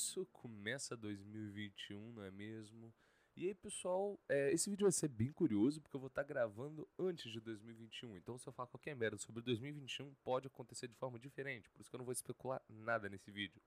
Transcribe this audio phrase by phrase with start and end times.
[0.00, 2.92] isso, começa 2021, não é mesmo?
[3.36, 6.88] E aí, pessoal, é, esse vídeo vai ser bem curioso porque eu vou estar gravando
[6.98, 8.16] antes de 2021.
[8.16, 11.68] Então, se eu falar qualquer merda sobre 2021, pode acontecer de forma diferente.
[11.68, 13.60] Por isso que eu não vou especular nada nesse vídeo.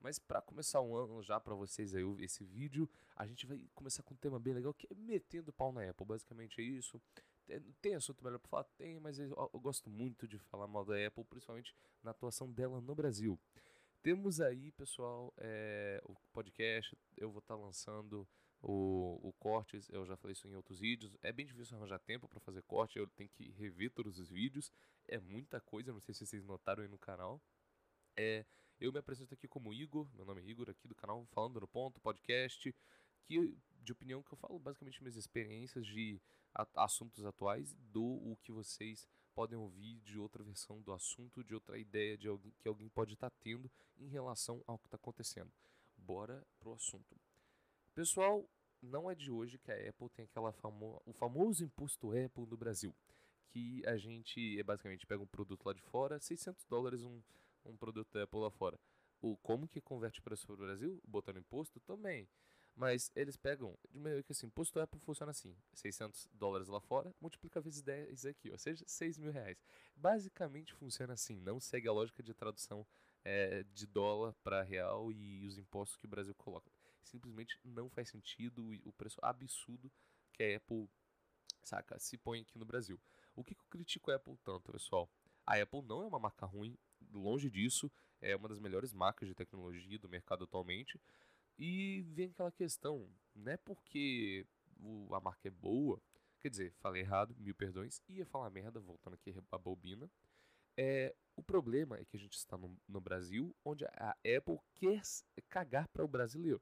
[0.00, 4.04] Mas para começar um ano já para vocês aí esse vídeo, a gente vai começar
[4.04, 6.06] com um tema bem legal que é metendo pau na Apple.
[6.06, 7.00] Basicamente é isso.
[7.80, 8.64] Tem assunto melhor para falar?
[8.76, 12.80] Tem, mas eu, eu gosto muito de falar mal da Apple, principalmente na atuação dela
[12.80, 13.38] no Brasil.
[14.02, 16.96] Temos aí, pessoal, é, o podcast.
[17.16, 18.26] Eu vou estar tá lançando
[18.62, 19.88] o, o cortes.
[19.88, 21.16] Eu já falei isso em outros vídeos.
[21.22, 22.98] É bem difícil arranjar tempo para fazer corte.
[22.98, 24.72] Eu tenho que rever todos os vídeos.
[25.08, 25.92] É muita coisa.
[25.92, 27.42] Não sei se vocês notaram aí no canal.
[28.16, 28.44] É,
[28.78, 30.08] eu me apresento aqui como Igor.
[30.14, 32.74] Meu nome é Igor, aqui do canal Falando no Ponto, podcast.
[33.24, 36.20] Que, de opinião que eu falo basicamente minhas experiências de
[36.74, 41.78] assuntos atuais do o que vocês podem ouvir de outra versão do assunto, de outra
[41.78, 45.52] ideia de alguém que alguém pode estar tá tendo em relação ao que está acontecendo.
[45.98, 47.14] Bora pro assunto.
[47.94, 48.48] Pessoal,
[48.80, 52.56] não é de hoje que a Apple tem aquela famo o famoso imposto Apple no
[52.56, 52.94] Brasil,
[53.50, 57.20] que a gente é basicamente pega um produto lá de fora, 600 dólares um,
[57.66, 58.80] um produto Apple lá fora.
[59.20, 60.98] O como que converte preço para o Brasil?
[61.06, 62.26] Botando imposto também.
[62.76, 67.14] Mas eles pegam, de meio que assim, imposto Apple funciona assim: 600 dólares lá fora,
[67.18, 69.56] multiplica vezes 10 aqui, ou seja, 6 mil reais.
[69.96, 72.86] Basicamente funciona assim, não segue a lógica de tradução
[73.24, 76.70] é, de dólar para real e os impostos que o Brasil coloca.
[77.02, 79.90] Simplesmente não faz sentido o preço absurdo
[80.34, 80.86] que a Apple,
[81.62, 83.00] saca, se põe aqui no Brasil.
[83.34, 85.08] O que, que eu critico a Apple tanto, pessoal?
[85.46, 86.76] A Apple não é uma marca ruim,
[87.12, 91.00] longe disso, é uma das melhores marcas de tecnologia do mercado atualmente.
[91.58, 94.46] E vem aquela questão, não é porque
[95.10, 96.00] a marca é boa,
[96.40, 100.10] quer dizer, falei errado, mil perdões, ia falar merda, voltando aqui a bobina.
[100.76, 105.00] É, o problema é que a gente está no, no Brasil, onde a Apple quer
[105.48, 106.60] cagar para o brasileiro.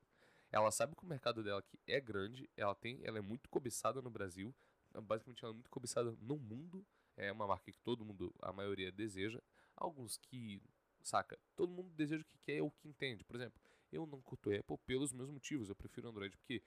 [0.52, 4.00] Ela sabe que o mercado dela aqui é grande, ela tem, ela é muito cobiçada
[4.00, 4.54] no Brasil,
[5.02, 6.86] basicamente ela é muito cobiçada no mundo.
[7.16, 9.40] É uma marca que todo mundo, a maioria deseja.
[9.76, 10.60] Alguns que
[11.02, 11.38] saca?
[11.54, 13.22] Todo mundo deseja o que quer ou o que entende.
[13.24, 13.60] Por exemplo,
[13.94, 15.68] eu não curto Apple pelos meus motivos.
[15.68, 16.62] Eu prefiro Android porque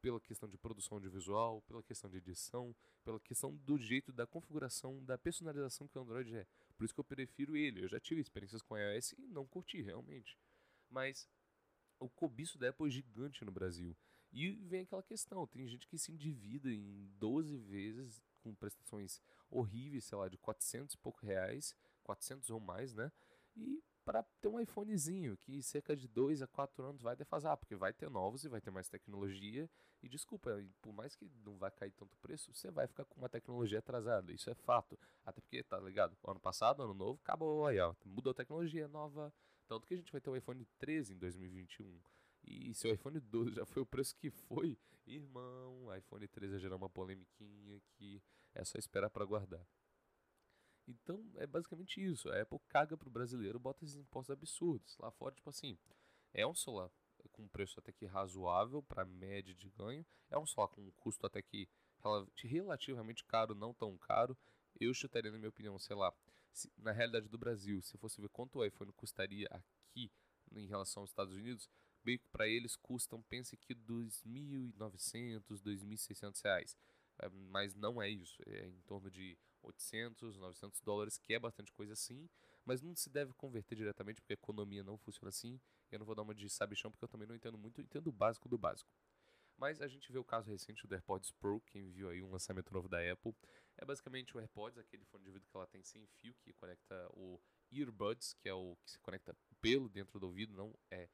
[0.00, 2.74] pela questão de produção de visual, pela questão de edição,
[3.04, 6.46] pela questão do jeito da configuração, da personalização que o Android é.
[6.76, 7.84] Por isso que eu prefiro ele.
[7.84, 10.38] Eu já tive experiências com iOS e não curti realmente.
[10.90, 11.28] Mas
[11.98, 13.96] o cobiço da Apple é gigante no Brasil.
[14.32, 20.06] E vem aquela questão, tem gente que se endivida em 12 vezes com prestações horríveis,
[20.06, 23.12] sei lá, de 400 e pouco reais, 400 ou mais, né?
[23.56, 27.74] e para ter um iPhonezinho que cerca de 2 a 4 anos vai defasar, porque
[27.74, 29.68] vai ter novos e vai ter mais tecnologia.
[30.02, 30.50] E desculpa,
[30.82, 34.32] por mais que não vai cair tanto preço, você vai ficar com uma tecnologia atrasada.
[34.32, 34.98] Isso é fato.
[35.24, 36.16] Até porque, tá ligado?
[36.26, 37.94] Ano passado, ano novo, acabou aí, ó.
[38.04, 39.32] Mudou a tecnologia nova.
[39.66, 42.00] Tanto que a gente vai ter o iPhone 13 em 2021.
[42.46, 46.60] E se o iPhone 12 já foi o preço que foi, irmão, iPhone 13 vai
[46.60, 48.22] gerar uma polemiquinha que
[48.54, 49.66] é só esperar para guardar.
[50.86, 52.28] Então é basicamente isso.
[52.30, 54.96] A Apple caga pro brasileiro, bota esses impostos absurdos.
[54.98, 55.78] Lá fora, tipo assim,
[56.32, 56.90] é um celular
[57.32, 60.04] com preço até que razoável para média de ganho.
[60.30, 61.68] É um celular com um custo até que
[62.36, 64.36] relativamente caro, não tão caro.
[64.78, 66.12] Eu chutaria, na minha opinião, sei lá,
[66.52, 70.10] se, na realidade do Brasil, se fosse ver quanto o iPhone custaria aqui
[70.52, 71.68] em relação aos Estados Unidos,
[72.04, 76.76] bem que para eles custam, pense que 2.900, 2.600 reais.
[77.18, 78.42] É, mas não é isso.
[78.46, 82.28] É em torno de 800, 900 dólares, que é bastante coisa sim,
[82.64, 85.60] mas não se deve converter diretamente porque a economia não funciona assim.
[85.90, 88.12] Eu não vou dar uma de sabichão porque eu também não entendo muito, entendo o
[88.12, 88.90] básico do básico.
[89.56, 92.72] Mas a gente vê o caso recente do AirPods Pro, quem viu aí um lançamento
[92.72, 93.34] novo da Apple.
[93.76, 97.08] É basicamente o AirPods, aquele fone de ouvido que ela tem sem fio, que conecta
[97.12, 101.08] o earbuds, que é o que se conecta pelo dentro do ouvido, não é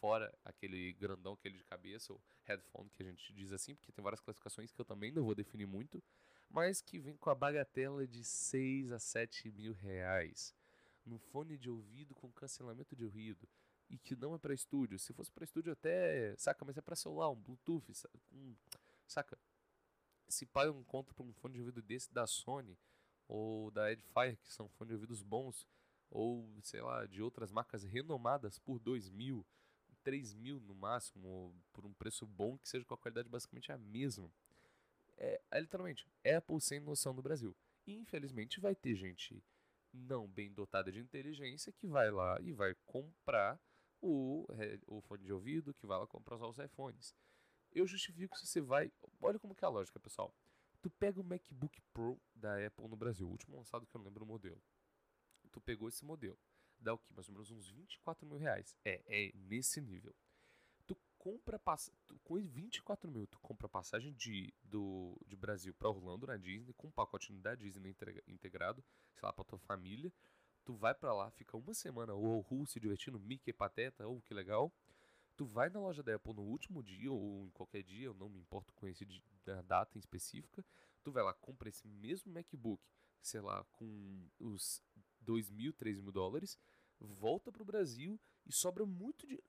[0.00, 4.02] fora aquele grandão, aquele de cabeça, o headphone que a gente diz assim, porque tem
[4.02, 6.02] várias classificações que eu também não vou definir muito,
[6.50, 10.54] mas que vem com a bagatela de 6 a 7 mil reais.
[11.04, 13.48] No fone de ouvido com cancelamento de ruído.
[13.88, 14.98] E que não é para estúdio.
[14.98, 17.90] Se fosse para estúdio até, saca, mas é para celular, um Bluetooth,
[18.32, 18.54] um,
[19.06, 19.38] saca?
[20.28, 22.78] Se paga um conto para um fone de ouvido desse da Sony
[23.26, 25.66] ou da Edifier, que são fones de ouvidos bons,
[26.10, 29.46] ou sei lá, de outras marcas renomadas por 2 mil,
[30.02, 33.76] 3 mil no máximo, por um preço bom que seja com a qualidade basicamente a
[33.76, 34.32] mesma.
[35.18, 37.54] É, é literalmente Apple sem noção do Brasil.
[37.86, 39.42] E infelizmente vai ter gente
[39.92, 43.60] não bem dotada de inteligência que vai lá e vai comprar
[44.00, 47.14] o, é, o fone de ouvido, que vai lá comprar os iPhones.
[47.72, 48.92] Eu justifico se você vai.
[49.20, 50.34] Olha como que é a lógica, pessoal.
[50.80, 54.24] Tu pega o MacBook Pro da Apple no Brasil, o último lançado que eu lembro
[54.24, 54.62] o modelo.
[55.50, 56.38] Tu pegou esse modelo.
[56.78, 57.12] dá o que?
[57.12, 58.76] Mais ou menos uns 24 mil reais.
[58.84, 60.14] É, é nesse nível.
[61.18, 61.90] Compra pass...
[62.06, 66.72] tu, com 24 mil, tu compra passagem de, do, de Brasil para Orlando na Disney,
[66.74, 67.94] com um pacote da Disney
[68.26, 68.84] integrado,
[69.14, 70.12] sei lá, pra tua família.
[70.64, 74.32] Tu vai para lá, fica uma semana ou Ru se divertindo, Mickey Pateta, ou que
[74.32, 74.72] legal.
[75.36, 78.28] Tu vai na loja da Apple no último dia ou em qualquer dia, eu não
[78.28, 79.06] me importo com esse
[79.44, 80.64] da data em específica.
[81.02, 82.82] Tu vai lá, compra esse mesmo MacBook,
[83.22, 84.82] sei lá, com os
[85.20, 86.58] 2 mil, 3 mil dólares,
[87.00, 89.42] volta pro Brasil e sobra muito de.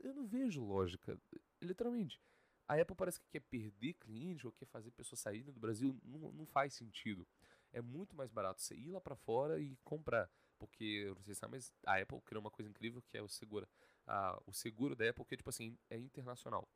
[0.00, 1.18] Eu não vejo lógica,
[1.60, 2.20] literalmente.
[2.66, 6.32] A Apple parece que quer perder cliente ou quer fazer pessoas saírem do Brasil, não,
[6.32, 7.26] não faz sentido.
[7.72, 10.30] É muito mais barato você ir lá para fora e comprar.
[10.58, 13.22] Porque, eu não sei se sabe, mas a Apple criou uma coisa incrível que é
[13.22, 13.66] o seguro.
[14.06, 16.68] A, o seguro da Apple, que tipo assim, é internacional.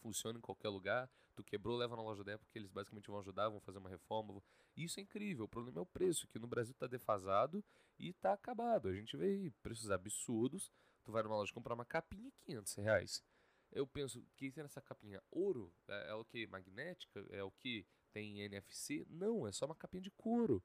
[0.00, 1.08] Funciona em qualquer lugar.
[1.34, 3.88] Tu quebrou, leva na loja da Apple, que eles basicamente vão ajudar, vão fazer uma
[3.88, 4.42] reforma.
[4.76, 5.44] Isso é incrível.
[5.44, 7.64] O problema é o preço, que no Brasil está defasado
[7.98, 8.88] e está acabado.
[8.88, 10.72] A gente vê preços absurdos.
[11.06, 13.24] Tu vai numa loja comprar uma capinha, 500 reais.
[13.72, 15.22] Eu penso, que tem nessa capinha?
[15.30, 15.72] Ouro?
[15.88, 16.46] É, é o que?
[16.48, 17.24] Magnética?
[17.30, 17.86] É o que?
[18.12, 19.06] Tem NFC?
[19.08, 20.62] Não, é só uma capinha de couro.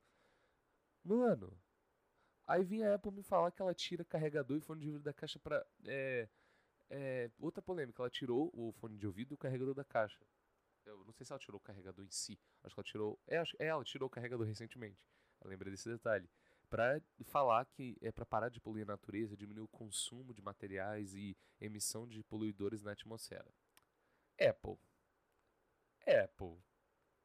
[1.04, 1.58] Mano,
[2.52, 5.14] Aí vinha a Apple me falar que ela tira carregador e fone de ouvido da
[5.14, 5.66] caixa pra.
[5.86, 6.28] É,
[6.90, 10.20] é, outra polêmica, ela tirou o fone de ouvido e o carregador da caixa.
[10.86, 12.38] Eu não sei se ela tirou o carregador em si.
[12.62, 13.20] Acho que ela tirou.
[13.26, 15.00] É, é ela tirou o carregador recentemente.
[15.42, 16.30] Eu lembrei desse detalhe.
[16.72, 21.14] Pra falar que é para parar de poluir a natureza, diminuir o consumo de materiais
[21.14, 23.54] e emissão de poluidores na atmosfera.
[24.40, 24.80] Apple.
[26.08, 26.64] Apple.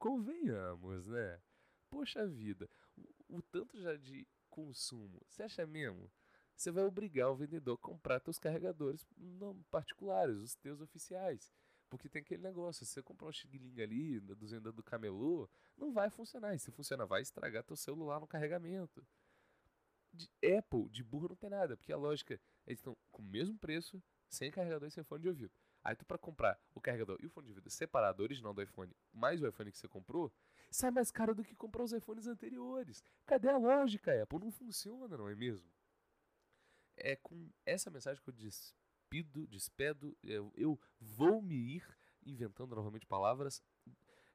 [0.01, 1.41] Convenhamos, né?
[1.89, 2.69] Poxa vida.
[2.97, 5.23] O, o tanto já de consumo.
[5.29, 6.11] Você acha mesmo?
[6.57, 11.55] Você vai obrigar o vendedor a comprar seus carregadores não particulares, os teus oficiais.
[11.89, 15.93] Porque tem aquele negócio, se você comprar um xing ali, dos vendedores do camelô, não
[15.93, 16.53] vai funcionar.
[16.53, 19.07] E se funcionar, vai estragar teu celular no carregamento.
[20.17, 23.59] De Apple, de burro não tem nada, porque a lógica, eles estão com o mesmo
[23.59, 25.53] preço, sem carregador e sem fone de ouvido.
[25.85, 28.93] Aí tu para comprar o carregador e o fone de ouvido separado, original do iPhone,
[29.13, 30.33] mais o iPhone que você comprou,
[30.71, 33.05] sai mais caro do que comprar os iPhones anteriores.
[33.25, 34.41] Cadê a lógica, Apple?
[34.41, 35.71] Não funciona, não é mesmo?
[36.97, 41.87] É com essa mensagem que eu despido, despedo, eu vou me ir
[42.25, 43.63] inventando novamente palavras.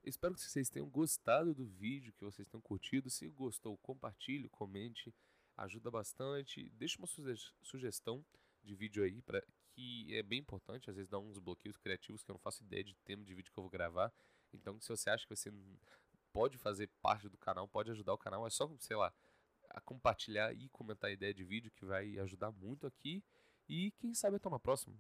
[0.04, 3.10] Espero que vocês tenham gostado do vídeo, que vocês tenham curtido.
[3.10, 5.14] Se gostou, compartilhe, comente,
[5.58, 6.70] ajuda bastante.
[6.72, 7.08] Deixe uma
[7.62, 8.26] sugestão
[8.64, 9.44] de vídeo aí para
[9.74, 12.84] que é bem importante, às vezes dá uns bloqueios criativos que eu não faço ideia
[12.84, 14.12] de tema de vídeo que eu vou gravar.
[14.54, 15.52] Então, se você acha que você
[16.34, 19.14] pode fazer parte do canal, pode ajudar o canal, é só, sei lá,
[19.86, 23.24] compartilhar e comentar a ideia de vídeo que vai ajudar muito aqui.
[23.70, 24.98] E quem sabe até uma próxima.